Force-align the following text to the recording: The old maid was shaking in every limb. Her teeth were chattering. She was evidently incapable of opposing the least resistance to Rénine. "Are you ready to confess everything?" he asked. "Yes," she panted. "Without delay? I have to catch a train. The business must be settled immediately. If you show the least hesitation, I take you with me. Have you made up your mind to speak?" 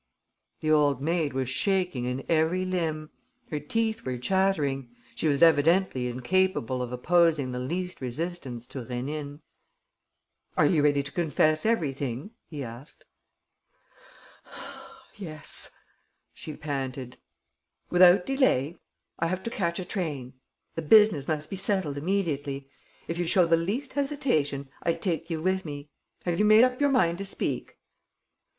The 0.61 0.71
old 0.71 0.99
maid 0.99 1.33
was 1.33 1.47
shaking 1.47 2.05
in 2.05 2.25
every 2.27 2.65
limb. 2.65 3.11
Her 3.51 3.59
teeth 3.59 4.01
were 4.03 4.17
chattering. 4.17 4.89
She 5.13 5.27
was 5.27 5.43
evidently 5.43 6.07
incapable 6.07 6.81
of 6.81 6.91
opposing 6.91 7.51
the 7.51 7.59
least 7.59 8.01
resistance 8.01 8.65
to 8.69 8.83
Rénine. 8.83 9.41
"Are 10.57 10.65
you 10.65 10.81
ready 10.81 11.03
to 11.03 11.11
confess 11.11 11.67
everything?" 11.67 12.31
he 12.47 12.63
asked. 12.63 13.03
"Yes," 15.17 15.69
she 16.33 16.55
panted. 16.55 17.19
"Without 17.91 18.25
delay? 18.25 18.79
I 19.19 19.27
have 19.27 19.43
to 19.43 19.51
catch 19.51 19.77
a 19.77 19.85
train. 19.85 20.33
The 20.73 20.81
business 20.81 21.27
must 21.27 21.47
be 21.47 21.57
settled 21.57 21.95
immediately. 21.99 22.71
If 23.07 23.19
you 23.19 23.27
show 23.27 23.45
the 23.45 23.55
least 23.55 23.93
hesitation, 23.93 24.67
I 24.81 24.93
take 24.93 25.29
you 25.29 25.43
with 25.43 25.63
me. 25.63 25.89
Have 26.25 26.39
you 26.39 26.45
made 26.45 26.63
up 26.63 26.81
your 26.81 26.89
mind 26.89 27.19
to 27.19 27.25
speak?" 27.25 27.77